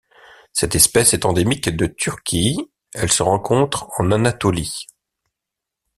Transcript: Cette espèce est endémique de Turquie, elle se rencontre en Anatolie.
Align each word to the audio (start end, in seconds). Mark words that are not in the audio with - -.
Cette 0.51 0.73
espèce 0.73 1.13
est 1.13 1.25
endémique 1.25 1.69
de 1.69 1.85
Turquie, 1.85 2.57
elle 2.95 3.11
se 3.11 3.21
rencontre 3.21 3.87
en 3.99 4.09
Anatolie. 4.11 4.87